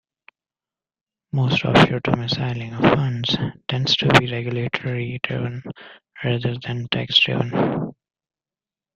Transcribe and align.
Most 1.31 1.63
offshore 1.63 1.99
domiciling 1.99 2.73
of 2.73 2.81
funds 2.95 3.37
tends 3.67 3.95
to 3.97 4.07
be 4.17 4.31
regulatory 4.31 5.19
driven 5.21 5.61
rather 6.23 6.55
than 6.65 6.87
tax 6.87 7.19
driven. 7.19 7.91